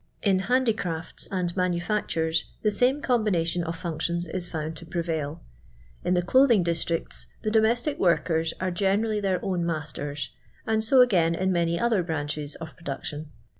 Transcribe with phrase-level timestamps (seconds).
[0.25, 5.43] lu handi crafts and manufactures the same combination of functions is found to prevail.
[6.03, 10.31] In the clothiiuf districts the domestic workers are generally tbeir own masters,
[10.65, 13.29] and so again in many other branchei of production.